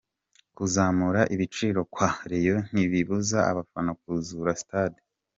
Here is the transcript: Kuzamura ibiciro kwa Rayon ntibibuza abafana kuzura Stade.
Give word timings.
Kuzamura 0.55 1.21
ibiciro 1.33 1.79
kwa 1.93 2.09
Rayon 2.29 2.61
ntibibuza 2.71 3.39
abafana 3.51 3.91
kuzura 4.01 4.51
Stade. 4.61 4.99